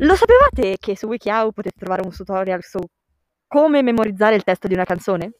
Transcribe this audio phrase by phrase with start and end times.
[0.00, 2.78] Lo sapevate che su WikiHow potete trovare un tutorial su
[3.46, 5.32] come memorizzare il testo di una canzone?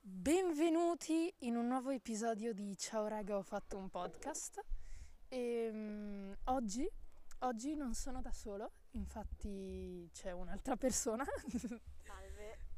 [0.00, 4.64] Benvenuti in un nuovo episodio di Ciao raga, ho fatto un podcast
[5.28, 6.88] e mm, oggi,
[7.40, 11.22] oggi non sono da solo, infatti c'è un'altra persona.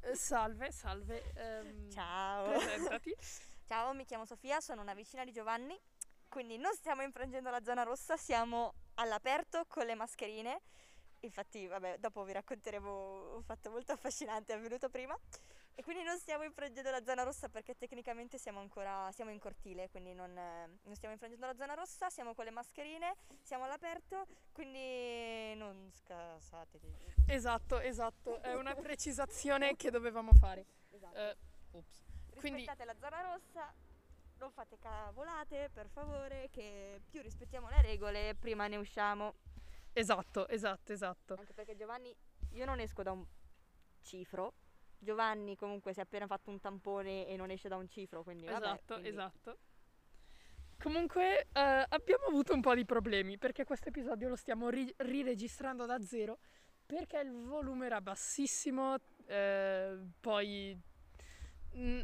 [0.00, 0.10] Salve.
[0.10, 1.32] Eh, salve, salve.
[1.34, 2.58] ehm, Ciao.
[2.58, 3.14] Presentati.
[3.66, 5.78] Ciao, mi chiamo Sofia, sono una vicina di Giovanni,
[6.28, 10.60] quindi non stiamo infrangendo la zona rossa, siamo all'aperto con le mascherine.
[11.20, 15.16] Infatti, vabbè, dopo vi racconteremo un fatto molto affascinante avvenuto prima.
[15.78, 19.88] E quindi non stiamo infrangendo la zona rossa perché tecnicamente siamo ancora siamo in cortile,
[19.90, 25.54] quindi non, non stiamo infrangendo la zona rossa, siamo con le mascherine, siamo all'aperto, quindi
[25.54, 26.92] non scasatevi.
[27.28, 30.66] Esatto, esatto, è una precisazione che dovevamo fare.
[30.90, 31.16] Esatto.
[31.16, 31.36] Eh,
[31.70, 32.06] ops.
[32.34, 33.72] Quindi Rispettate la zona rossa,
[34.38, 39.36] non fate cavolate, per favore, che più rispettiamo le regole, prima ne usciamo.
[39.92, 41.34] esatto, esatto, esatto.
[41.38, 42.12] Anche perché Giovanni,
[42.54, 43.24] io non esco da un
[44.02, 44.54] cifro.
[44.98, 48.46] Giovanni comunque si è appena fatto un tampone e non esce da un cifro, quindi
[48.46, 49.58] vabbè, Esatto, quindi- esatto.
[50.80, 55.86] Comunque eh, abbiamo avuto un po' di problemi perché questo episodio lo stiamo ri- riregistrando
[55.86, 56.38] da zero
[56.86, 58.94] perché il volume era bassissimo,
[59.26, 60.80] eh, poi...
[61.76, 61.98] mm,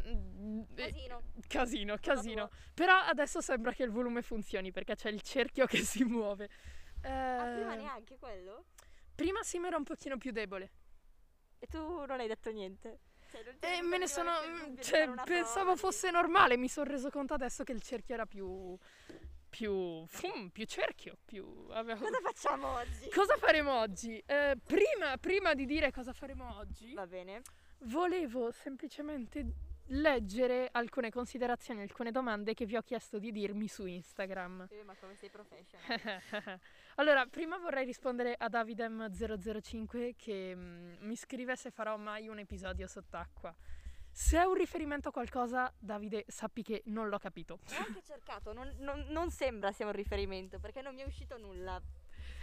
[0.75, 1.23] eh, Casino.
[1.47, 2.51] casino, casino.
[2.75, 6.49] Però adesso sembra che il volume funzioni perché c'è il cerchio che si muove.
[7.03, 8.65] Ah, prima Eh, neanche quello?
[9.15, 10.71] prima sì, ma era un pochino più debole.
[11.65, 12.99] E tu non hai detto niente?
[13.31, 14.33] Cioè, non ti è E me ne sono.
[14.47, 18.27] mm, Cioè, pensavo prova fosse normale, mi sono reso conto adesso che il cerchio era
[18.27, 18.77] più.
[19.49, 20.05] più.
[20.07, 21.17] fum, più cerchio.
[21.25, 21.67] Più.
[21.71, 23.09] avevo- Cosa facciamo oggi?
[23.09, 24.23] Cosa faremo oggi?
[24.27, 27.41] Eh, prima, prima di dire cosa faremo oggi, Va bene.
[27.85, 29.47] volevo semplicemente
[29.89, 34.67] leggere alcune considerazioni, alcune domande che vi ho chiesto di dirmi su Instagram.
[34.71, 36.61] Eh, ma come sei professional?
[36.97, 42.87] allora, prima vorrei rispondere a Davidem005 che mm, mi scrive se farò mai un episodio
[42.87, 43.55] sott'acqua.
[44.11, 47.55] Se è un riferimento a qualcosa, Davide, sappi che non l'ho capito.
[47.55, 51.37] Ho anche cercato, non, non- non sembra sia un riferimento perché non mi è uscito
[51.37, 51.81] nulla.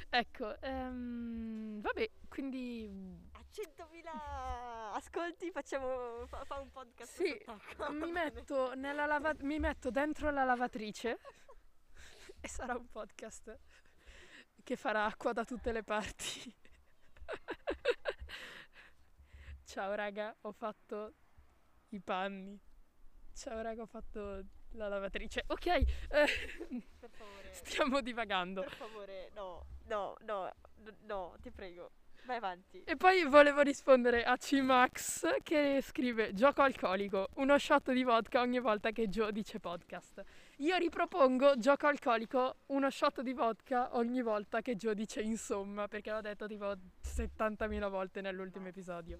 [0.10, 2.90] Ecco, ehm, vabbè, quindi
[3.32, 7.90] A 100.000 ascolti facciamo fa, fa un podcast Sì, sott'acqua.
[7.90, 11.18] mi metto, nella lava- mi metto dentro la lavatrice
[12.42, 13.58] e sarà un podcast
[14.64, 16.54] che farà acqua da tutte le parti.
[19.66, 21.14] Ciao raga, ho fatto
[21.90, 22.60] i panni.
[23.34, 25.44] Ciao raga, ho fatto la lavatrice.
[25.48, 25.86] Ok, eh,
[27.00, 28.62] Per favore, stiamo divagando.
[28.62, 30.52] per favore, no, no, no,
[31.04, 31.92] no, ti prego.
[32.26, 32.84] Vai avanti.
[32.84, 38.60] E poi volevo rispondere a C-Max che scrive gioco alcolico, uno shot di vodka ogni
[38.60, 40.22] volta che Joe dice podcast.
[40.62, 46.12] Io ripropongo gioco alcolico, uno shot di vodka ogni volta che Joe dice insomma, perché
[46.12, 46.72] l'ho detto tipo
[47.04, 49.18] 70.000 volte nell'ultimo episodio.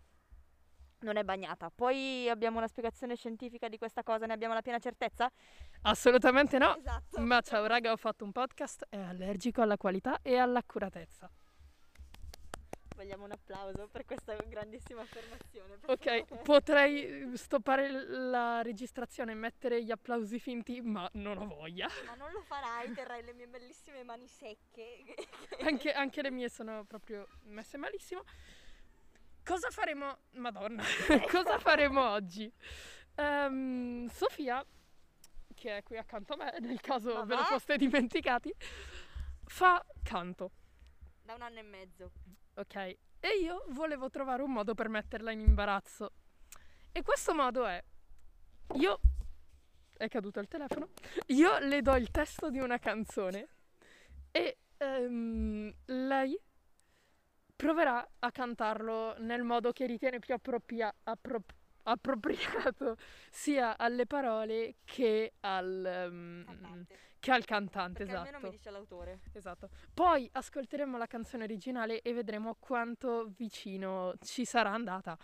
[1.06, 1.70] non è bagnata.
[1.74, 5.30] Poi abbiamo una spiegazione scientifica di questa cosa, ne abbiamo la piena certezza?
[5.82, 6.76] Assolutamente no.
[6.76, 7.20] Esatto.
[7.20, 11.30] Ma ciao raga, ho fatto un podcast, è allergico alla qualità e all'accuratezza.
[12.96, 15.76] Vogliamo un applauso per questa grandissima affermazione.
[15.84, 21.88] Ok, potrei stoppare la registrazione e mettere gli applausi finti, ma non ho voglia.
[22.06, 25.04] Ma non lo farai, terrai le mie bellissime mani secche.
[25.60, 28.24] Anche, anche le mie sono proprio messe malissimo.
[29.46, 30.18] Cosa faremo?
[30.32, 30.82] Madonna,
[31.30, 32.52] cosa faremo oggi?
[33.14, 34.66] Ehm, Sofia,
[35.54, 37.46] che è qui accanto a me, nel caso Ma ve lo va?
[37.46, 38.52] foste dimenticati,
[39.44, 40.50] fa canto.
[41.22, 42.10] Da un anno e mezzo.
[42.54, 46.10] Ok, e io volevo trovare un modo per metterla in imbarazzo.
[46.90, 47.80] E questo modo è,
[48.74, 48.98] io,
[49.96, 50.88] è caduto il telefono,
[51.26, 53.46] io le do il testo di una canzone
[54.32, 56.36] e ehm, lei
[57.56, 61.42] proverà a cantarlo nel modo che ritiene più appropria- appro-
[61.84, 62.96] appropriato
[63.30, 66.98] sia alle parole che al, um, Cantante.
[67.18, 67.98] che al cantante.
[68.04, 68.28] Perché esatto.
[68.28, 69.20] almeno mi dice l'autore.
[69.32, 69.70] Esatto.
[69.94, 75.18] Poi ascolteremo la canzone originale e vedremo quanto vicino ci sarà andata.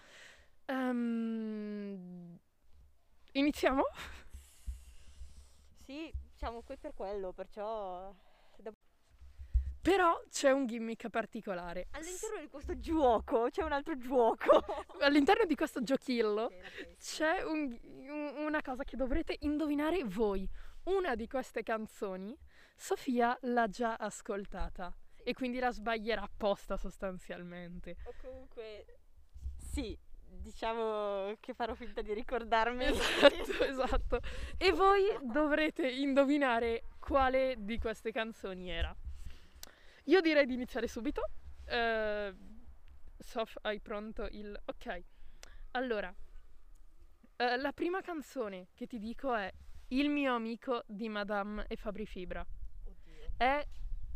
[0.65, 2.39] Ehm,
[3.33, 3.83] iniziamo?
[5.85, 8.15] Sì, siamo qui per quello, perciò...
[9.83, 11.89] Però c'è un gimmick particolare.
[11.91, 14.65] All'interno di questo gioco c'è un altro gioco.
[15.03, 16.51] All'interno di questo giochillo
[16.99, 20.49] c'è un- un- una cosa che dovrete indovinare voi.
[20.85, 22.37] Una di queste canzoni
[22.77, 24.93] Sofia l'ha già ascoltata
[25.23, 27.97] e quindi la sbaglierà apposta sostanzialmente.
[28.05, 28.87] O comunque...
[29.57, 32.85] Sì, diciamo che farò finta di ricordarmi.
[32.85, 34.21] Esatto, esatto.
[34.59, 38.95] E voi dovrete indovinare quale di queste canzoni era.
[40.05, 41.23] Io direi di iniziare subito.
[41.65, 42.35] Eh,
[43.19, 44.59] Sof, hai pronto il...
[44.65, 45.05] Ok.
[45.73, 46.15] Allora,
[47.37, 49.51] eh, la prima canzone che ti dico è
[49.89, 52.45] Il mio amico di Madame e Fabri Fibra.
[52.85, 53.33] Oddio.
[53.37, 53.67] È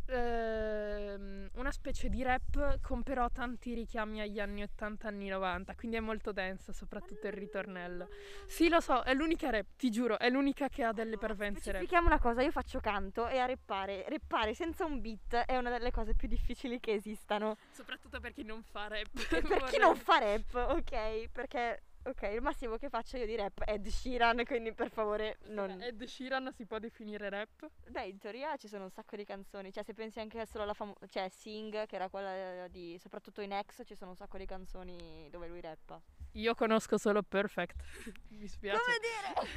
[0.07, 5.97] ehm, una specie di rap con però tanti richiami agli anni 80 anni 90, quindi
[5.97, 8.07] è molto densa, soprattutto il ritornello.
[8.45, 11.81] Sì, lo so, è l'unica rap, ti giuro, è l'unica che ha delle parvenze rap.
[11.81, 15.69] Specifichiamo una cosa, io faccio canto e a reppare, reppare senza un beat è una
[15.69, 17.57] delle cose più difficili che esistano.
[17.71, 19.05] Soprattutto per chi non fa rap.
[19.27, 21.29] Per chi non fa rap, ok?
[21.31, 25.37] Perché, ok, il massimo che faccio io di rap è Ed Sheeran, quindi per favore
[25.47, 25.81] non...
[25.81, 27.69] Ed Sheeran si può definire rap?
[27.89, 30.73] Beh, in teoria ci sono un sacco di canzoni, cioè se pensi anche solo alla
[30.73, 34.45] famosa, cioè Sing, che era quella di, soprattutto in X, ci sono un sacco di
[34.45, 36.01] canzoni dove lui rappa.
[36.33, 37.83] Io conosco solo Perfect.
[38.29, 38.79] Mi spiace.
[39.01, 39.47] dire?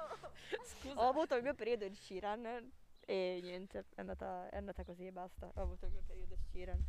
[0.64, 1.00] Scusa.
[1.00, 2.70] Ho avuto il mio periodo Ed Sheeran
[3.04, 5.50] e niente, è andata, è andata così e basta.
[5.54, 6.84] Ho avuto il mio periodo Ed Sheeran.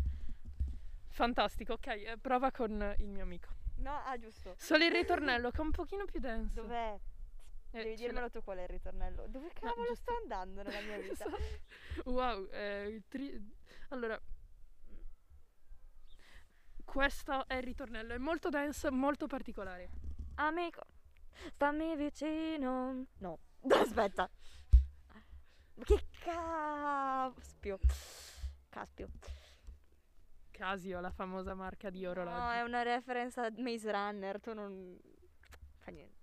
[1.09, 3.49] Fantastico, ok, eh, prova con il mio amico.
[3.81, 4.53] No, ah giusto.
[4.57, 6.61] Solo il ritornello che è un pochino più denso.
[6.61, 6.99] Dov'è?
[7.71, 9.27] Eh, Devi dirmelo tu qual è il ritornello.
[9.27, 9.95] Dove cavolo giusto.
[9.95, 11.25] sto andando nella mia vita?
[11.25, 12.09] Esatto.
[12.09, 13.53] Wow, eh, tri-
[13.89, 14.19] allora
[16.83, 19.89] questo è il ritornello, è molto denso, molto particolare.
[20.35, 20.81] Amico,
[21.53, 23.05] stammi vicino.
[23.19, 23.39] No,
[23.69, 24.29] aspetta.
[25.83, 27.79] Che caspio.
[28.69, 29.09] Caspio.
[30.61, 32.37] Casio, la famosa marca di orologi.
[32.37, 34.95] No, è una reference a Maze Runner, tu non...
[35.79, 36.19] Fa niente.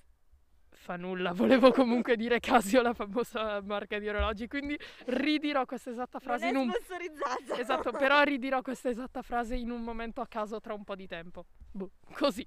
[0.70, 6.20] Fa nulla, volevo comunque dire Casio, la famosa marca di orologi, quindi ridirò questa esatta
[6.20, 7.58] frase non in è un sponsorizzata.
[7.58, 11.08] Esatto, però ridirò questa esatta frase in un momento a caso tra un po' di
[11.08, 11.46] tempo.
[11.72, 12.46] Boh, così.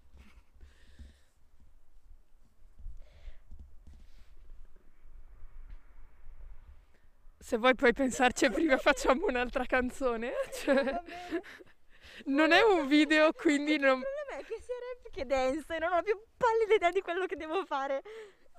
[7.37, 10.31] Se vuoi puoi pensarci prima facciamo un'altra canzone.
[10.53, 11.41] Cioè, Va bene.
[12.25, 13.99] Non è un video, quindi non...
[13.99, 17.01] Il problema è che sia rap che dance e non ho più pallida idea di
[17.01, 18.01] quello che devo fare.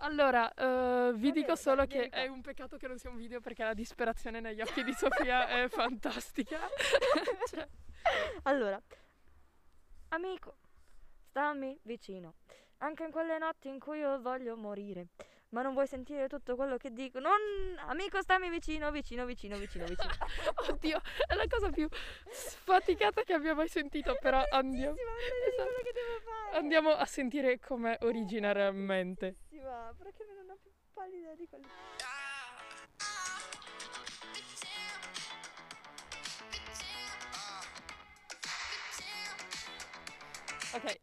[0.03, 2.19] Allora, eh, vi dico solo che qua.
[2.19, 5.47] è un peccato che non sia un video perché la disperazione negli occhi di Sofia
[5.47, 6.59] è fantastica.
[7.49, 7.69] Cioè,
[8.45, 8.81] Allora,
[10.09, 10.57] amico,
[11.29, 12.35] stammi vicino.
[12.79, 15.09] Anche in quelle notti in cui io voglio morire.
[15.53, 17.19] Ma non vuoi sentire tutto quello che dico?
[17.19, 17.39] Non,
[17.87, 20.09] amico, stammi vicino, vicino, vicino, vicino, vicino.
[20.71, 21.87] Oddio, è la cosa più
[22.31, 26.57] sfaticata che abbia mai sentito, però andiamo, Esatto.
[26.57, 29.35] andiamo a sentire com'è originariamente.
[29.49, 31.67] Bellissima, perché non ho più pallida di quello.
[40.75, 41.01] Ok,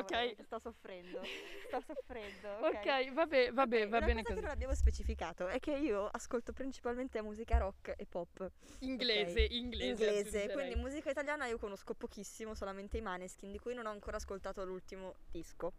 [0.00, 0.42] Ok.
[0.42, 1.20] sto soffrendo.
[1.66, 2.66] Sto soffrendo.
[2.66, 4.34] ok, vabbè, vabbè, Ok, va una bene cosa così.
[4.34, 8.50] che non abbiamo specificato è che io ascolto principalmente musica rock e pop.
[8.80, 9.84] Inglese, inglese.
[10.04, 10.54] inglese, aggiungerei.
[10.54, 14.64] quindi musica italiana io conosco pochissimo, solamente i Maneskin, di cui non ho ancora ascoltato
[14.64, 15.72] l'ultimo disco.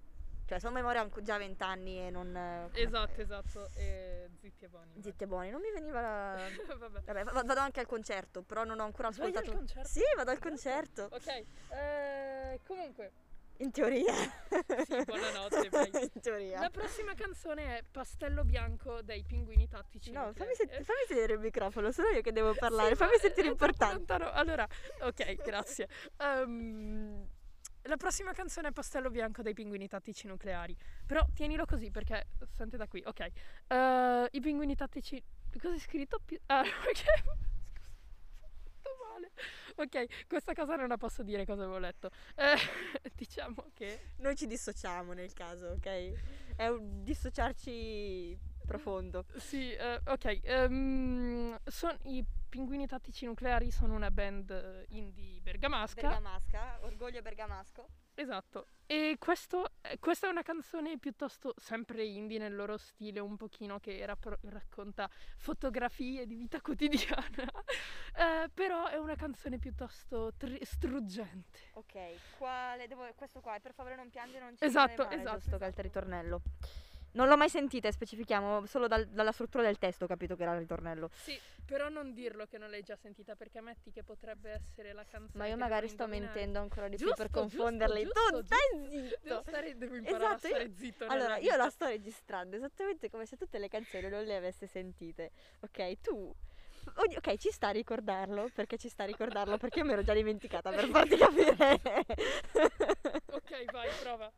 [0.45, 2.35] Cioè, sono memoria già vent'anni e non...
[2.35, 4.91] eh, come- Esatto, esatto, e zitti e buoni.
[5.01, 6.35] Zitti e buoni, non mi veniva la...
[6.77, 7.01] Vabbè.
[7.05, 9.55] Vabbè, va- vado anche al concerto, però non ho ancora Vai al ascoltato...
[9.57, 9.87] concerto?
[9.87, 13.11] Sì, vado al concerto, Ok, eh, comunque,
[13.61, 14.13] in teoria.
[14.13, 15.89] Sì, buonanotte, vai.
[16.13, 16.59] in teoria.
[16.59, 20.11] la prossima canzone è Pastello Bianco dei Pinguini Tattici.
[20.11, 23.11] No, fammi, sent- Eh, fammi sedere il microfono, sono io che devo parlare, Sì, fammi
[23.13, 23.95] ma sentire troppo importante.
[23.95, 24.31] lontano.
[24.31, 24.67] Allora,
[25.01, 25.87] ok, grazie.
[26.17, 27.27] Ehm,
[27.85, 30.75] La prossima canzone è Pastello Bianco dei Pinguini Tattici Nucleari.
[31.05, 33.01] Però tienilo così perché sente da qui.
[33.05, 33.19] Ok.
[33.67, 35.21] Eh, I pinguini tattici.
[35.59, 36.19] Cosa è scritto?
[36.23, 37.39] Pi- ah, ok.
[39.21, 39.31] Male.
[39.75, 42.09] Ok, questa cosa non la posso dire cosa avevo letto.
[42.35, 42.55] Eh,
[43.15, 44.13] diciamo che.
[44.17, 46.55] Noi ci dissociamo nel caso, ok?
[46.55, 49.25] È un dissociarci profondo.
[49.37, 50.39] Sì, eh, ok.
[50.43, 56.01] ehm, son- I Pinguini Tattici Nucleari sono una band eh, indie bergamasca.
[56.01, 57.87] Bergamasca, orgoglio bergamasco.
[58.13, 63.37] Esatto, e questo, eh, questa è una canzone piuttosto sempre indie nel loro stile, un
[63.37, 67.49] pochino che rappro- racconta fotografie di vita quotidiana,
[68.13, 71.59] Eh, però è una canzone piuttosto tri- struggente.
[71.73, 75.37] Ok, quale devo questo qua, e per favore non piangere, non ci Esatto, male, esatto,
[75.39, 75.81] giusto che è il esatto.
[75.81, 76.41] ritornello.
[77.13, 80.53] Non l'ho mai sentita, specifichiamo, solo dal- dalla struttura del testo ho capito che era
[80.53, 81.09] il ritornello.
[81.13, 85.03] Sì, però non dirlo che non l'hai già sentita perché metti che potrebbe essere la
[85.05, 85.43] canzone.
[85.43, 86.33] Ma io magari devo sto indovinare.
[86.33, 88.03] mentendo ancora di più Giusto, per giusto, confonderli.
[88.03, 88.57] giusto, tu stai
[88.89, 89.43] Devo, zitto!
[89.47, 91.05] stare, devo imparare Esatto, a io- stare zitto.
[91.07, 95.31] Allora, io la sto registrando esattamente come se tutte le canzoni non le avesse sentite.
[95.59, 96.33] Ok, tu.
[96.95, 100.13] Ok, ci sta a ricordarlo, perché ci sta a ricordarlo, perché io mi ero già
[100.13, 101.79] dimenticata per farti capire.
[103.31, 104.31] Ok, vai, prova.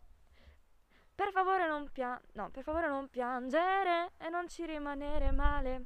[1.15, 5.85] Per favore non pia- no, per favore non piangere e non ci rimanere male.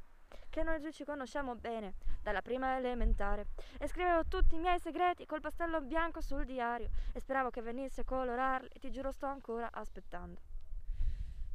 [0.50, 3.48] Che noi giù ci conosciamo bene, dalla prima elementare.
[3.78, 6.88] E scrivevo tutti i miei segreti col pastello bianco sul diario.
[7.12, 10.40] E speravo che venisse a colorarli e ti giuro sto ancora aspettando.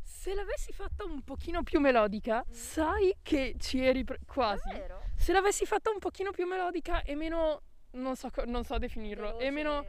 [0.04, 2.52] Se l'avessi fatta un pochino più melodica, Mm.
[2.52, 4.68] sai che ci eri pre- quasi.
[4.70, 5.02] Davvero?
[5.16, 7.62] Se l'avessi fatta un pochino più melodica e meno
[7.94, 9.86] non so, non so definirlo, e meno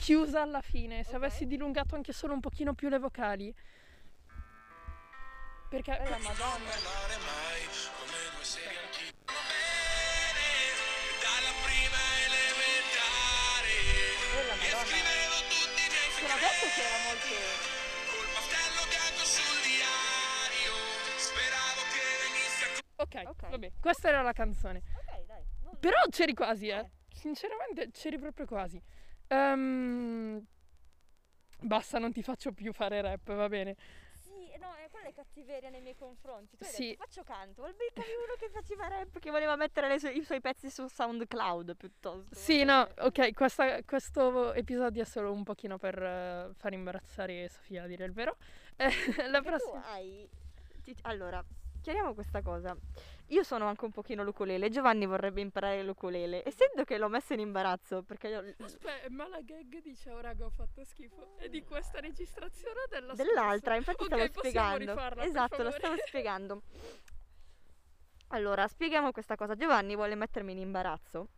[0.00, 1.16] chiusa alla fine, se Ok.
[1.16, 3.54] avessi dilungato anche solo un pochino più le vocali.
[5.68, 6.70] Perché Eh, la madonna.
[15.00, 17.34] Fino adesso segreti c'era molto...
[18.10, 20.74] col pastello bianco sul diario
[21.16, 23.48] speravo che venisse a Ok, Ok.
[23.50, 24.82] vabbè, questa era la canzone.
[24.94, 25.42] Ok, dai.
[25.62, 26.78] non- Però c'eri quasi, eh.
[26.78, 26.90] Eh.
[27.14, 28.82] Sinceramente c'eri proprio quasi.
[29.30, 30.44] Ehm,
[31.62, 33.76] Basta, non ti faccio più fare rap, va bene.
[34.12, 36.56] Sì, no, è quella è cattiveria nei miei confronti.
[36.56, 36.88] Tu Sì.
[36.88, 40.40] detto faccio canto, al beccavi uno che faceva rap, che voleva mettere sue- i suoi
[40.40, 42.34] pezzi su SoundCloud piuttosto.
[42.34, 47.82] Sì, no, ok, questa- questo episodio è solo un pochino per eh, far imbarazzare Sofia,
[47.82, 48.36] a dire il vero.
[48.80, 48.88] Eh,
[49.28, 49.84] la Perché tu prossima...
[49.90, 50.28] hai...
[50.82, 51.44] ti- Allora,
[51.80, 52.76] chiariamo questa cosa.
[53.28, 56.42] Io sono anche un pochino l'ukulele, Giovanni vorrebbe imparare l'ukulele.
[56.46, 58.54] Essendo che l'ho messo in imbarazzo, perché io...
[58.58, 61.36] Aspetta, ma la gag dice ora che ho fatto schifo.
[61.36, 64.78] È di questa registrazione o della Dell'altra, infatti Ok, stavo spiegando.
[64.78, 66.62] rifarla, esatto, lo stavo spiegando.
[68.28, 69.54] Allora, spieghiamo questa cosa.
[69.54, 71.28] Giovanni vuole mettermi in imbarazzo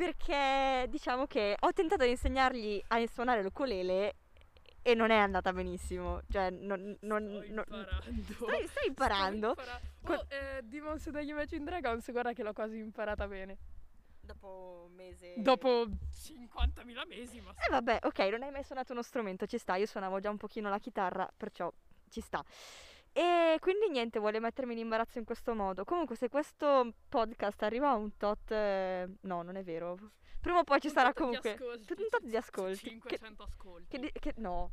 [0.00, 4.14] perché diciamo che ho tentato di insegnargli a suonare l'ukulele
[4.82, 6.20] e non è andata benissimo.
[6.30, 8.22] Cioè, non, non, Sto non- imparando.
[8.32, 9.52] Stai, stai imparando?
[9.52, 13.56] Sto impara- Co- Oh, eh, Demons degli Imagine Dragons, guarda che l'ho quasi imparata bene.
[14.22, 15.34] Dopo un mese.
[15.38, 19.74] Dopo 50.000 mesi, ma Eh vabbè, ok, non hai mai suonato uno strumento, ci sta.
[19.76, 21.72] Io suonavo già un pochino la chitarra, perciò
[22.08, 22.42] ci sta.
[23.12, 25.84] E quindi niente, vuole mettermi in imbarazzo in questo modo.
[25.84, 28.50] Comunque, se questo podcast arriva a un tot.
[28.52, 29.98] eh, no, non è vero.
[30.40, 31.52] Prima o poi ci Un sarà comunque.
[31.52, 32.78] ascolti, un tot di ascolti.
[32.82, 33.98] Che, 500 ascolti.
[34.00, 34.70] che che- no,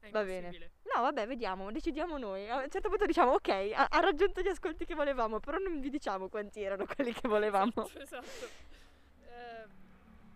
[0.00, 0.50] È va bene.
[0.94, 2.48] no, vabbè, vediamo, decidiamo noi.
[2.48, 5.80] A un certo punto diciamo, ok, ha, ha raggiunto gli ascolti che volevamo, però non
[5.80, 7.72] vi diciamo quanti erano quelli che volevamo.
[7.76, 8.46] Esatto, esatto.
[9.24, 9.66] Eh,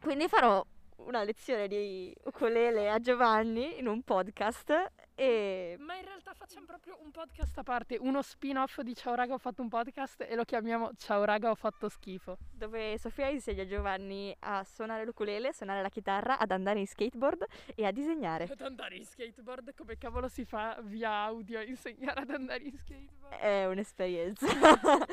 [0.01, 0.65] Quindi farò
[0.97, 6.99] una lezione di ukulele a Giovanni in un podcast e ma in realtà facciamo proprio
[7.03, 10.45] un podcast a parte, uno spin-off di Ciao raga ho fatto un podcast e lo
[10.45, 12.37] chiamiamo Ciao raga ho fatto schifo.
[12.53, 17.47] dove Sofia insegna Giovanni a suonare l'ukulele, a suonare la chitarra, ad andare in skateboard
[17.75, 18.45] e a disegnare.
[18.45, 22.77] Ad andare in skateboard, come cavolo si fa via audio a insegnare ad andare in
[22.77, 23.35] skateboard?
[23.37, 24.47] È un'esperienza.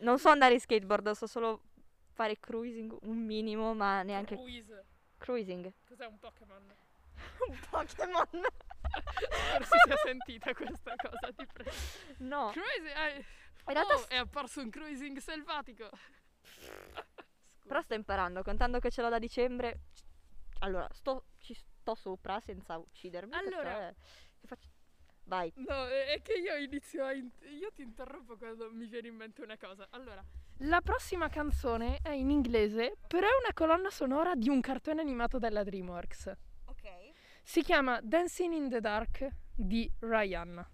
[0.00, 1.62] non so andare in skateboard, so solo
[2.12, 4.84] fare cruising un minimo, ma neanche Cruise.
[5.16, 5.72] cruising.
[5.86, 6.74] Cos'è un Pokémon?
[7.48, 8.44] Un Pokémon.
[8.88, 11.70] Forse si è sentita questa cosa, ti prego.
[12.18, 15.88] No, Cruising, eh, in realtà oh, è apparso un cruising selvatico.
[17.66, 19.80] Però sto imparando, contando che ce l'ho da dicembre.
[20.60, 23.34] Allora, sto, ci sto sopra senza uccidermi.
[23.34, 23.94] Allora.
[24.44, 24.68] faccio-
[25.24, 25.52] Vai.
[25.56, 27.12] No, è è che io inizio a...
[27.12, 27.30] in-
[27.60, 29.86] io ti interrompo quando mi viene in mente una cosa.
[29.90, 30.24] Allora,
[30.62, 35.38] la prossima canzone è in inglese, però è una colonna sonora di un cartone animato
[35.38, 36.32] della DreamWorks.
[37.48, 40.70] Si chiama Dancing in the Dark di Rihanna.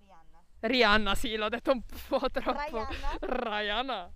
[0.00, 0.44] Rihanna.
[0.60, 2.86] Rihanna, sì, l'ho detto un po' troppo.
[2.88, 3.18] Rihanna?
[3.20, 4.12] Rihanna.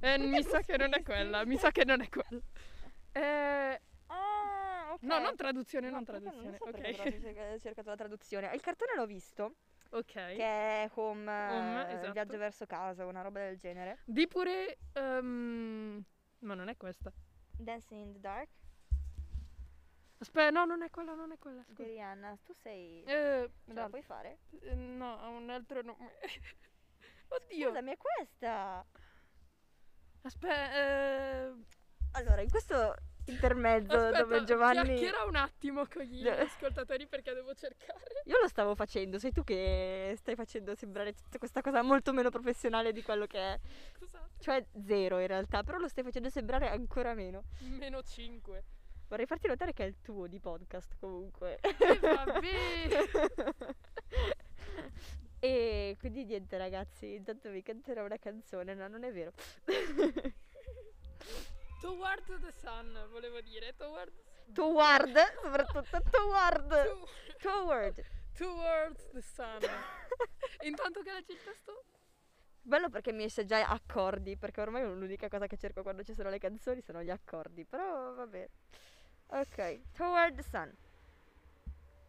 [0.00, 2.42] Eh, mi sa che non è quella, mi sa che non è quella.
[3.12, 6.56] Eh, Ah, No, non traduzione, No, non traduzione.
[6.58, 6.96] so perché ok.
[6.96, 8.50] però ho cerca- cercato la traduzione.
[8.52, 9.54] Il cartone l'ho visto,
[9.90, 10.04] ok.
[10.12, 12.10] che è Home, Home, eh, esatto.
[12.12, 13.98] Viaggio verso casa, una roba del genere.
[14.04, 14.78] Di pure...
[14.94, 16.02] ehm,
[16.40, 17.12] ma non è questa.
[17.56, 18.48] Dancing in the Dark
[20.20, 21.62] Aspetta, no, non è quella, non è quella.
[21.62, 21.82] Scusa.
[21.82, 22.38] Rihanna.
[22.44, 23.02] Tu sei...
[23.04, 24.40] Eh, Ce la puoi fare?
[24.60, 26.10] eh, no, ha un altro nome.
[27.28, 27.68] Oddio.
[27.68, 28.84] Scusami, è questa.
[30.22, 31.54] Aspetta, eh,
[32.12, 32.94] Allora, in questo
[33.26, 34.82] intermezzo aspetta, dove Giovanni...
[34.82, 38.22] chiacchiera un attimo con gli ascoltatori perché devo cercare.
[38.24, 42.28] Io lo stavo facendo, sei tu che stai facendo sembrare tutta questa cosa molto meno
[42.28, 43.60] professionale di quello che è.
[43.96, 44.28] Scusate.
[44.38, 47.44] Cioè zero in realtà, però lo stai facendo sembrare ancora meno.
[47.60, 48.64] Meno 5.
[49.10, 51.58] Vorrei farti notare che è il tuo di podcast comunque.
[51.58, 52.44] E vabbè.
[55.40, 59.32] e quindi niente ragazzi, intanto vi canterò una canzone, no non è vero.
[61.80, 63.74] Toward the sun, volevo dire.
[63.74, 64.12] Toward...
[64.54, 66.68] Toward, soprattutto toward.
[66.68, 67.08] to-
[67.40, 68.04] Toward.
[68.38, 69.58] towards the sun.
[70.62, 71.82] Intanto che leggi il testo?
[72.62, 76.30] Bello perché mi esce già accordi, perché ormai l'unica cosa che cerco quando ci sono
[76.30, 78.48] le canzoni sono gli accordi, però vabbè.
[79.32, 80.72] Ok, toward the sun.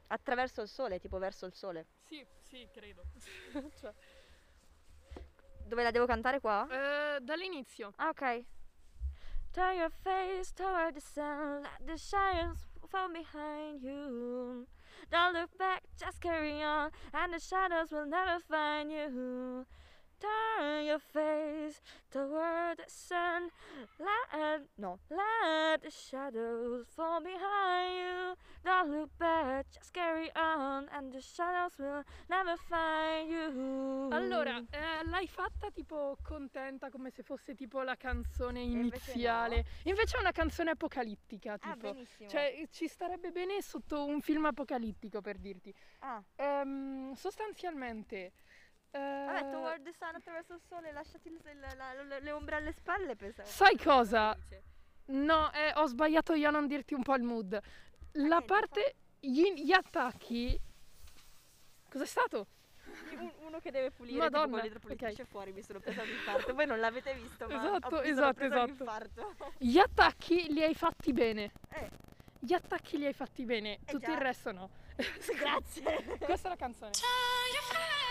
[0.07, 1.85] Attraverso il sole, tipo verso il sole.
[2.07, 3.03] Sì, sì, credo.
[3.79, 3.93] Cioè,
[5.65, 6.67] Dove la devo cantare qua?
[6.69, 7.93] eh, dall'inizio.
[7.97, 8.45] Ah, ok.
[9.51, 14.65] Turn your face toward the sun, let the shadows fall behind you.
[15.09, 19.65] Don't look back, just carry on, and the shadows will never find you.
[20.21, 23.49] Turn your face toward the sun,
[23.97, 28.35] let no, let the shadows fall behind you.
[28.63, 34.09] Don't look back, just carry on, and the shadows will never find you.
[34.11, 39.65] Allora, eh, l'hai fatta tipo contenta come se fosse tipo la canzone invece iniziale.
[39.85, 41.93] Invece è una canzone apocalittica, ah, tipo.
[41.93, 42.29] benissimo.
[42.29, 45.73] Cioè, ci starebbe bene sotto un film apocalittico, per dirti.
[46.01, 46.23] ah.
[46.35, 48.33] Ehm, sostanzialmente...
[48.91, 52.55] eh, Vabbè, toward the sun attraverso il sole, lasciati il- il- la- le, le ombre
[52.57, 53.47] alle spalle, pensavo.
[53.47, 54.35] Sai cosa?
[55.07, 57.51] No, eh, ho sbagliato io a non dirti un po' il mood.
[58.13, 58.95] La niente, parte...
[59.19, 60.59] Gli, gli attacchi...
[61.89, 62.47] Cos'è stato?
[63.17, 65.11] Un- uno che deve pulire Madonna, tipo con l'idropolito ok.
[65.11, 66.53] esce fuori, mi sono presa l'infarto.
[66.53, 68.65] Voi non l'avete visto, ma Esatto, ho esatto, esatto.
[68.65, 69.33] l'infarto.
[69.57, 71.51] Gli attacchi li hai fatti bene.
[71.69, 71.89] Eh,
[72.39, 74.13] Gli attacchi li hai fatti bene, Eh tutto già.
[74.13, 74.69] il resto no.
[75.37, 76.17] grazie.
[76.19, 76.91] Questa è la canzone.
[76.91, 78.10] Turn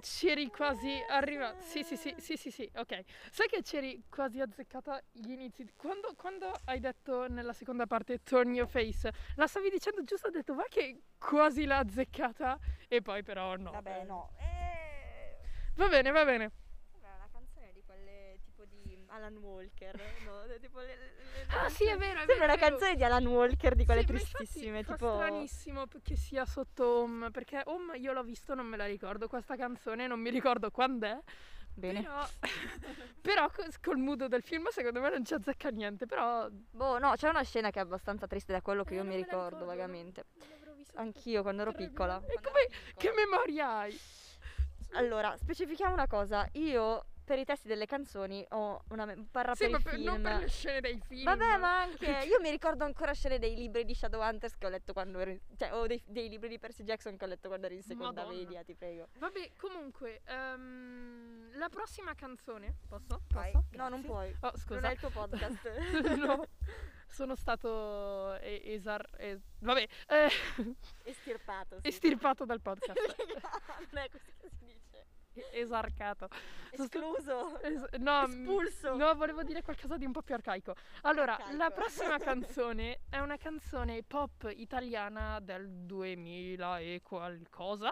[0.00, 1.60] c'eri quasi arrivata.
[1.60, 3.02] Sì, sì, sì, sì, sì, sì, ok.
[3.30, 5.70] Sai che c'eri quasi azzeccata gli inizi.
[5.76, 10.30] Quando, quando hai detto nella seconda parte turn your face, la stavi dicendo giusto, ho
[10.30, 12.58] detto va che quasi l'ha azzeccata.
[12.88, 13.72] E poi però no.
[13.72, 14.30] Vabbè, no.
[14.38, 15.38] Eh,
[15.74, 16.50] Va bene, va bene.
[16.90, 19.94] sembra una canzone di quelle tipo di Alan Walker,
[20.24, 20.42] no?
[20.60, 22.44] Tipo le- le- le- Ah, sì, è vero, è Sembra vero.
[22.44, 22.70] una è vero.
[22.70, 26.44] canzone di Alan Walker di quelle Sì, infatti tristissime, fa tipo stranissimo p- che sia
[26.44, 30.30] sotto Home, perché Home io l'ho visto, non me la ricordo, questa canzone non mi
[30.30, 31.18] ricordo quando è,
[31.74, 32.02] Bene.
[32.02, 32.26] però,
[33.20, 36.48] però co- col mood del film secondo me non ci azzecca niente, però...
[36.50, 39.16] Boh, no, c'è una scena che è abbastanza triste da quello che Eh, io mi
[39.16, 40.24] ricordo ricordo, vagamente.
[40.94, 42.16] Anch'io quando ero piccola.
[42.26, 44.00] E come, che memoria hai?
[44.94, 46.48] Allora, specifichiamo una cosa.
[46.54, 50.04] Io per i testi delle canzoni ho una me- barra Sì, per ma per- film.
[50.04, 51.22] non per le scene dei film.
[51.22, 54.92] Vabbè, ma anche io mi ricordo ancora scene dei libri di Shadowhunters che ho letto
[54.92, 57.66] quando ero in, cioè o dei, dei libri di Percy Jackson che ho letto quando
[57.66, 58.36] ero in seconda Madonna.
[58.36, 59.06] media, ti prego.
[59.16, 62.78] Vabbè, comunque, ehm, la prossima canzone...
[62.88, 63.22] Posso?
[63.28, 63.52] Vai.
[63.52, 63.66] Posso?
[63.76, 64.30] No, non puoi.
[64.40, 64.88] Oh, Non scusa.
[64.88, 65.70] è il tuo podcast.
[66.18, 66.46] no,
[67.06, 69.08] sono stato esar...
[69.18, 70.28] e- vabbè, eh,
[71.04, 71.86] Estirpato, sì.
[71.86, 72.92] estirpato dal podcast.
[73.92, 74.89] non è così che si dice.
[75.52, 76.28] Esarcato.
[76.72, 77.60] Escluso.
[77.62, 78.96] es- no, Espulso.
[78.96, 80.74] No, volevo dire qualcosa di un po' più arcaico.
[81.02, 81.56] Allora, Arcaico.
[81.56, 87.90] la prossima canzone è una canzone pop italiana del 2000 e qualcosa.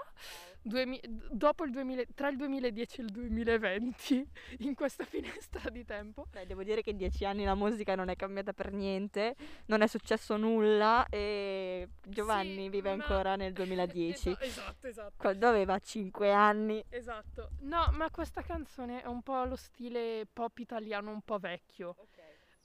[0.60, 6.26] Duemi- dopo il 2000, tra il 2010 e il 2020, in questa finestra di tempo.
[6.30, 9.34] Beh, devo dire che in dieci anni la musica non è cambiata per niente,
[9.66, 15.12] non è successo nulla e Giovanni Sì, vive ma- ancora nel 2010, Esatto, esatto, esatto.
[15.16, 16.84] quando aveva 5 anni.
[16.90, 17.27] Esatto.
[17.60, 21.96] No, ma questa canzone è un po' allo stile pop italiano un po' vecchio.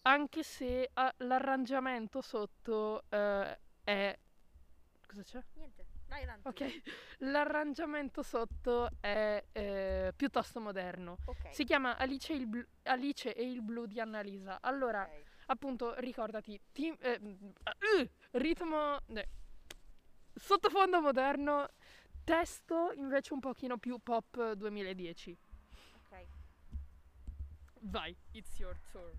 [0.03, 4.19] Anche se ah, l'arrangiamento sotto eh, è...
[5.07, 5.43] Cosa c'è?
[5.53, 5.85] Niente.
[6.13, 6.47] Vai avanti.
[6.47, 6.81] Ok,
[7.19, 11.17] l'arrangiamento sotto è eh, piuttosto moderno.
[11.25, 11.53] Ok.
[11.53, 14.59] Si chiama Alice, e il blu, Alice e il blu di Annalisa.
[14.61, 15.23] Allora, ok.
[15.47, 19.27] appunto, ricordati, tim- eh, mm, uh, ritmo, eh,
[20.35, 21.67] sottofondo moderno,
[22.23, 25.37] testo invece un pochino più pop 2010.
[25.95, 26.25] Ok.
[27.81, 29.11] Vai, it's your turn.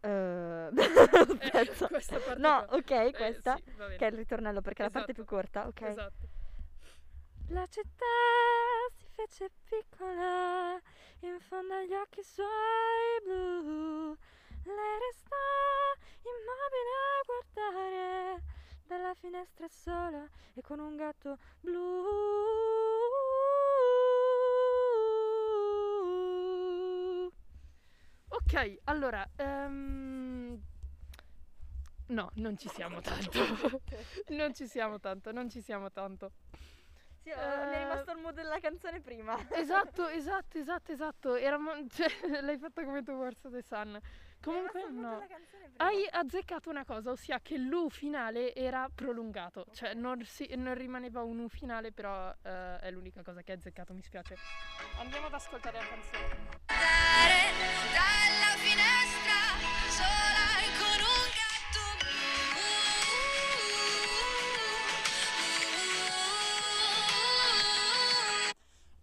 [0.00, 1.86] Eh, Eh, aspetta.
[1.88, 2.76] questa parte No, qua.
[2.76, 3.56] ok, Eh, questa.
[3.56, 3.96] sì, va bene.
[3.96, 5.36] Che è il ritornello perché è la parte più Esatto.
[5.36, 5.80] corta, ok.
[5.82, 6.28] Esatto.
[7.48, 8.04] La città
[8.96, 10.78] si fece piccola
[11.20, 12.46] in fondo agli occhi suoi
[13.22, 14.16] blu.
[14.64, 15.36] Lei restò
[16.22, 18.42] immobile a guardare
[18.86, 22.02] dalla finestra sola e con un gatto blu.
[28.28, 30.60] Ok, allora, ehm,
[32.08, 33.38] no, non ci siamo tanto.
[34.28, 36.32] non ci siamo tanto, non ci siamo tanto.
[37.22, 39.36] Sì, eh, mi è Eh, rimasto il mood della canzone prima.
[39.50, 41.34] Esatto, esatto, esatto, esatto.
[41.36, 43.98] Eravamo, cioè, l'hai fatta come Towards the Sun.
[44.44, 45.26] Comunque no.
[45.78, 51.22] Hai azzeccato una cosa, ossia che l'U finale era prolungato, cioè non, si- non rimaneva
[51.22, 54.36] un U finale, però eh, è l'unica cosa che hai azzeccato, mi spiace.
[54.98, 56.28] Andiamo ad ascoltare la canzone.
[57.96, 59.40] dalla finestra
[59.88, 61.82] sola e con un gatto.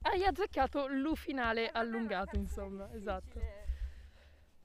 [0.03, 3.60] Hai azzeccato l'U finale allungato, insomma, esatto.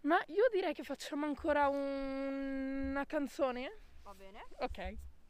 [0.07, 3.79] Ma io direi che facciamo ancora un- una canzone?
[4.05, 4.45] Va bene.
[4.59, 4.79] Ok.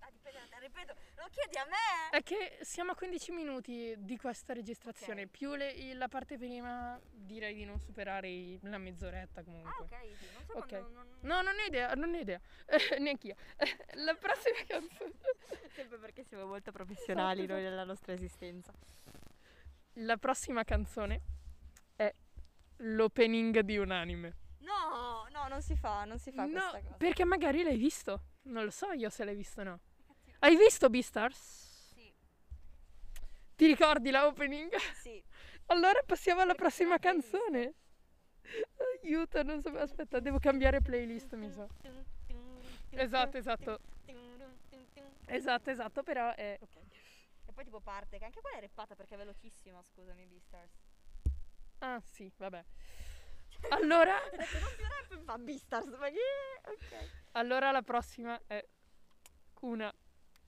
[0.00, 2.10] Ah, dipende, ripeto, lo chiedi a me?
[2.18, 5.30] È che siamo a 15 minuti di questa registrazione, Ok.
[5.30, 9.70] più le- la parte prima direi di non superare i- la mezz'oretta comunque.
[9.70, 9.90] Ah, ok,
[10.34, 10.66] non so Ok.
[10.68, 10.88] quando...
[10.92, 11.08] Non...
[11.22, 12.38] No, non ho idea, non ho idea.
[12.66, 13.34] Eh, neanch'io.
[13.56, 15.12] Eh, la prossima canzone.
[15.74, 18.72] Sempre perché siamo molto professionali Esatto, noi nella nostra esistenza.
[20.00, 21.22] La prossima canzone
[21.96, 22.12] è
[22.80, 24.44] l'opening di un anime.
[24.66, 26.94] No, no, non si fa, non si fa no, questa cosa.
[26.96, 28.22] perché magari l'hai visto.
[28.42, 29.80] Non lo so io se l'hai visto o no.
[30.40, 31.38] Hai visto Beastars?
[31.94, 32.12] Sì,
[33.54, 34.74] Ti ricordi la opening?
[34.94, 35.22] sì.
[35.68, 37.74] Allora passiamo alla Perché prossima canzone.
[39.02, 39.70] Aiuto, non so.
[39.76, 41.66] Aspetta, devo cambiare playlist, mi sa.
[42.90, 43.80] Esatto, esatto.
[45.26, 46.56] Esatto, esatto, però è.
[46.60, 46.76] Ok.
[47.46, 50.72] E poi tipo parte, che anche quella è reppata perché è velocissima, scusami, Beastars.
[51.80, 52.64] Ah, sì, vabbè.
[53.70, 56.20] Allora, Ho detto, non più rap, fa Beastars, ma che...
[56.64, 57.10] Ok.
[57.32, 58.64] allora la prossima è
[59.60, 59.92] una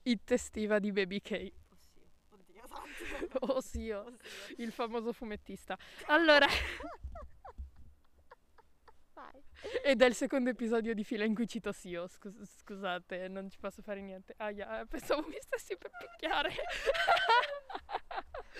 [0.03, 1.31] hit estiva di Baby K.
[1.31, 1.51] Oddio,
[2.29, 2.67] oddio,
[3.09, 3.37] santo.
[3.41, 4.17] Oh sì, oh, Oddio.
[4.57, 5.77] il famoso fumettista.
[6.07, 6.47] Allora,
[9.13, 9.43] Vai.
[9.83, 12.07] ed è il secondo episodio di fila in cui cito Sio.
[12.07, 14.33] Scus- scusate, non ci posso fare niente.
[14.37, 16.53] Aia, eh, pensavo mi stessi per picchiare.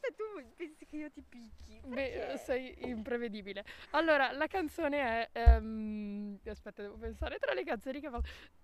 [0.05, 1.81] Un e tu pensi che io ti picchi.
[1.85, 2.39] Beh, Perché?
[2.39, 3.65] sei imprevedibile.
[3.91, 5.29] Allora, la canzone è.
[5.33, 8.21] ehm, aspetta, devo pensare tra le canzoni che fa.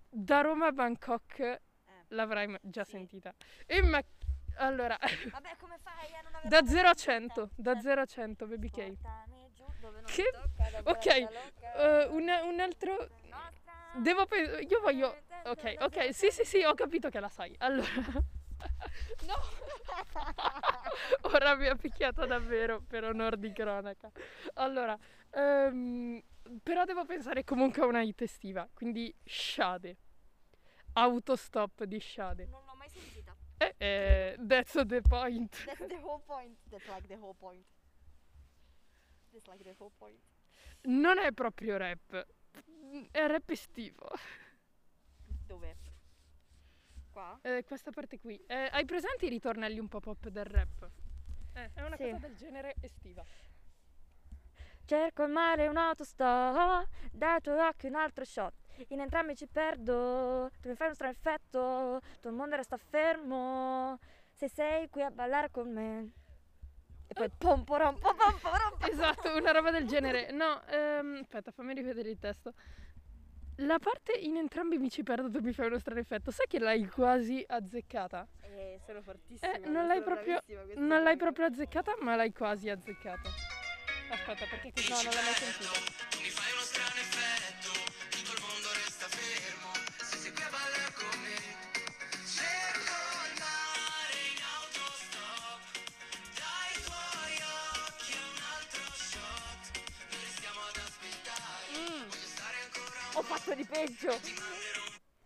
[0.09, 1.61] Da Roma a Bangkok
[2.09, 2.91] l'avrai ma- già sì.
[2.91, 3.33] sentita.
[3.65, 4.01] E ma.
[4.57, 4.97] Allora,
[5.31, 7.33] Vabbè, come fai a non aver da mai 0 a sentita?
[7.33, 8.73] 100, da 0 a 100, baby K.
[10.05, 13.07] Che- da ok, eh, una- un altro.
[13.95, 14.63] Devo pensare.
[14.63, 15.17] Io voglio.
[15.45, 17.55] Ok, ok, sì, sì, sì, ho capito che la sai.
[17.59, 17.87] Allora.
[19.25, 19.35] No!
[21.33, 24.11] Ora mi ha picchiata davvero per onor di cronaca.
[24.55, 24.97] Allora,
[25.29, 26.21] ehm,
[26.63, 29.97] però devo pensare comunque a una hit estiva, quindi Shade.
[30.93, 32.45] Autostop di Shade.
[32.47, 33.35] Non l'ho mai sentita.
[33.57, 35.65] Eh, eh, that's the point.
[35.65, 36.57] That's the whole point.
[36.69, 37.65] That's like the whole point.
[39.31, 40.19] That's like the whole point.
[40.83, 42.27] Non è proprio rap,
[43.11, 44.09] è rap estivo.
[45.45, 45.90] Dove?
[47.11, 47.37] Qua?
[47.41, 48.41] Eh, questa parte qui.
[48.47, 50.89] Eh, hai presente i ritornelli un po' pop del rap?
[51.53, 52.03] Eh, è una Sì.
[52.03, 53.23] cosa del genere estiva.
[54.85, 58.53] Cerco il mare un'autostop, dai tuoi occhi un altro shot.
[58.89, 63.99] In entrambi ci perdo, tu mi fai uno strano effetto, tutto il mondo resta fermo.
[64.33, 66.11] Se sei qui a ballare con me.
[67.07, 68.89] E poi pom porom pom pom porom pom.
[68.89, 70.31] Esatto, una roba del genere.
[70.31, 72.53] No, ehm, aspetta, fammi rivedere il testo.
[73.57, 76.31] La parte in entrambi mi ci perdo, tu mi fai uno strano effetto.
[76.31, 78.27] Sai che l'hai quasi azzeccata?
[78.41, 79.53] Eh, sono fortissima.
[79.53, 80.41] Eh, non l'hai proprio,
[80.75, 83.29] non l'hai proprio azzeccata, ma l'hai quasi azzeccata.
[84.11, 84.89] Aspetta, perché così...
[84.89, 85.69] No, non l'ho mai sentita.
[86.21, 87.00] Mi fai uno strano
[103.21, 104.11] Ho fatto di peggio.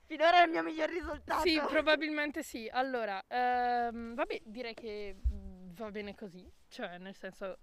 [0.04, 1.48] Finora è il mio miglior risultato.
[1.48, 2.70] Sì, probabilmente sì.
[2.70, 6.46] Allora, ehm, vabbè, direi che mm, va bene così.
[6.68, 7.58] Cioè, nel senso,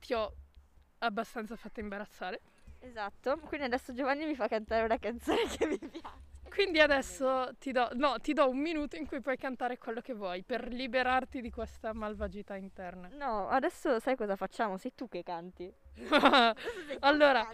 [0.00, 0.34] ti ho
[1.00, 2.40] abbastanza fatto imbarazzare.
[2.78, 6.26] Esatto, quindi adesso Giovanni mi fa cantare una canzone che mi piace.
[6.48, 10.14] Quindi adesso ti do, no, ti do un minuto in cui puoi cantare quello che
[10.14, 13.08] vuoi per liberarti di questa malvagità interna.
[13.12, 14.78] No, adesso sai cosa facciamo?
[14.78, 15.70] Sei tu che canti.
[17.00, 17.48] Allora,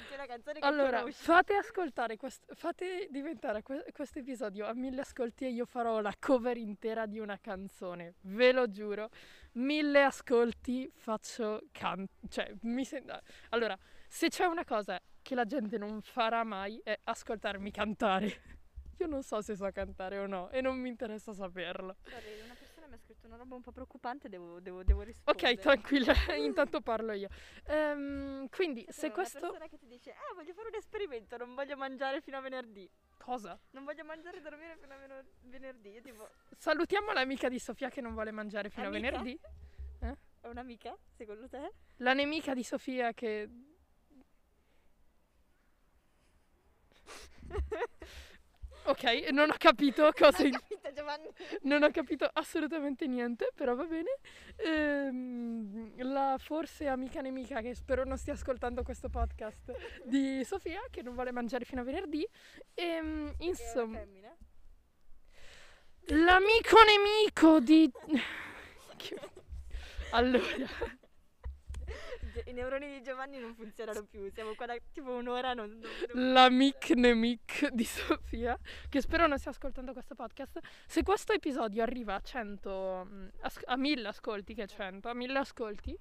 [0.61, 6.15] allora, fate ascoltare, quest- fate diventare questo episodio a mille ascolti e io farò la
[6.19, 9.11] cover intera di una canzone, ve lo giuro.
[9.53, 13.21] Mille ascolti faccio can- cioè mi sembra...
[13.51, 13.79] Allora,
[14.09, 18.41] se c'è una cosa che la gente non farà mai è ascoltarmi cantare.
[18.99, 21.97] Io non so se so cantare o no e non mi interessa saperlo.
[22.03, 22.55] Guarda, una
[22.95, 25.53] mi ha scritto una roba un po' preoccupante, devo, devo, devo rispondere.
[25.53, 27.29] Ok, tranquilla, intanto parlo io.
[27.67, 29.41] Ehm, quindi, se Una questo...
[29.41, 32.89] persona che ti dice, eh, voglio fare un esperimento, non voglio mangiare fino a venerdì.
[33.19, 33.59] Cosa?
[33.71, 35.91] Non voglio mangiare e dormire fino a veno- venerdì.
[35.91, 39.09] Io tipo, Salutiamo l'amica di Sofia che non vuole mangiare fino Amica?
[39.09, 39.41] a venerdì.
[40.41, 41.73] è un'amica, secondo te?
[41.97, 43.49] La nemica di Sofia che...
[48.87, 50.45] Ok, non ho capito cosa...
[51.05, 51.29] Giovanni?
[51.63, 54.19] Non ho capito assolutamente niente, però va bene.
[54.57, 59.73] Ehm, la forse amica nemica, che spero non stia ascoltando questo podcast,
[60.05, 62.27] di Sofia, che non vuole mangiare fino a venerdì.
[62.73, 64.01] Ehm, è una insomma,
[66.07, 67.91] l'amico nemico di...
[70.11, 70.45] Allora,
[72.47, 76.33] I neuroni di Giovanni non funzionano più, siamo qua da tipo un'ora, non, non, non-
[76.33, 80.59] l'amic nemic di Sofia, che spero non stia ascoltando questo podcast.
[80.87, 83.27] Se questo episodio arriva a 100, mm,
[83.65, 85.93] a 1000 ascolti, che è 100, a 1000 ascolti,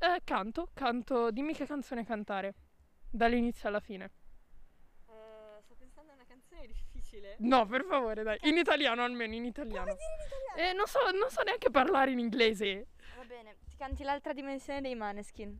[0.00, 2.54] eh, canto, canto, dimmi che canzone cantare,
[3.10, 4.10] dall'inizio alla fine.
[5.08, 7.36] Eh, sto pensando a una canzone difficile.
[7.40, 9.90] No, per favore, dai, in italiano almeno, in italiano.
[9.90, 10.70] In italiano?
[10.70, 12.88] Eh, non so, non so neanche parlare in inglese.
[13.16, 15.58] Va bene, ti canti l'altra dimensione dei Maneskin.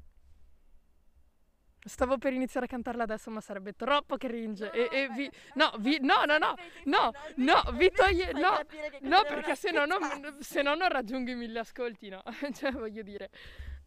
[1.85, 4.67] Stavo per iniziare a cantarla adesso, ma sarebbe troppo cringe.
[4.67, 5.31] No, e, e vi...
[5.55, 5.99] No, vai, vi...
[6.01, 8.33] no, no, no, no, no, vi toglie...
[8.33, 8.61] No,
[9.01, 12.23] no, perché se no, non, se no non raggiungo i mille ascolti, no.
[12.53, 13.31] cioè, voglio dire.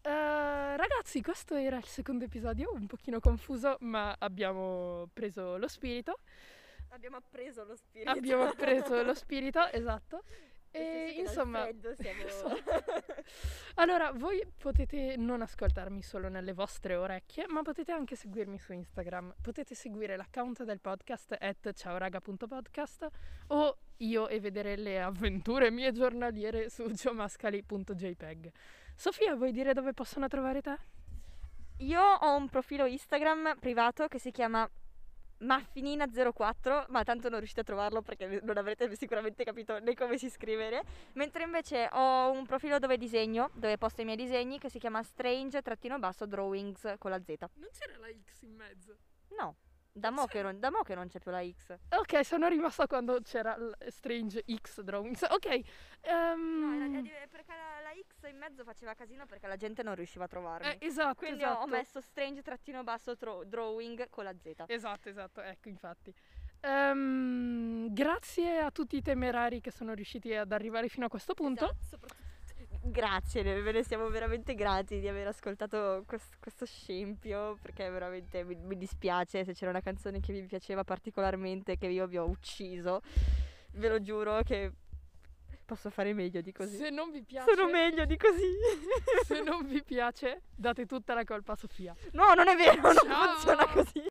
[0.04, 6.18] Eh, ragazzi, questo era il secondo episodio, un pochino confuso, ma abbiamo preso lo spirito.
[6.88, 8.10] Abbiamo appreso lo spirito.
[8.10, 10.24] Abbiamo preso lo spirito, esatto.
[10.72, 11.68] Senso E insomma,
[12.00, 12.56] siamo-
[13.76, 19.34] allora voi potete non ascoltarmi solo nelle vostre orecchie, ma potete anche seguirmi su Instagram.
[19.40, 23.08] Potete seguire l'account del podcast at ciaoraga.podcast
[23.48, 28.50] o io e vedere le avventure mie giornaliere su geomascali.jpg.
[28.94, 30.76] Sofia, vuoi dire dove possono trovare te?
[31.78, 34.68] Io ho un profilo Instagram privato che si chiama
[35.42, 40.30] Maffinina04, ma tanto non riuscite a trovarlo perché non avrete sicuramente capito né come si
[40.30, 40.82] scrivere.
[41.14, 45.02] Mentre invece ho un profilo dove disegno, dove posto i miei disegni, che si chiama
[45.02, 47.34] Strange-Drawings con la Z.
[47.54, 48.96] Non c'era la X in mezzo.
[49.36, 49.56] No,
[49.94, 51.76] da mo, che non, da mo che non c'è più la X.
[51.90, 53.56] Ok, sono rimasta quando c'era
[53.88, 55.22] Strange X Drawings.
[55.30, 55.62] Ok, No,
[56.00, 56.84] ehm, era-
[57.16, 60.28] era- perché la, la X in mezzo faceva casino perché la gente non riusciva a
[60.28, 60.66] trovarmi.
[60.66, 61.60] eh, esatto, Quindi esatto.
[61.62, 64.64] ho messo Strange-Drawing con la Z.
[64.66, 66.12] Esatto, esatto, ecco infatti.
[66.60, 71.64] Ehm, grazie a tutti i temerari che sono riusciti ad arrivare fino a questo punto.
[71.64, 72.21] Esatto, soprattutto-
[72.84, 78.56] Grazie, ve ne siamo veramente grati di aver ascoltato quest- questo scempio perché veramente mi,
[78.56, 83.00] mi dispiace se c'era una canzone che vi piaceva particolarmente che io vi ho ucciso.
[83.74, 84.72] Ve lo giuro che
[85.64, 86.76] posso fare meglio di così.
[86.76, 88.52] Se non vi piace, Sono meglio di così.
[89.26, 91.94] se non vi piace, date tutta la colpa a Sofia.
[92.12, 93.28] no, non è vero, non Ciao.
[93.34, 94.00] funziona così.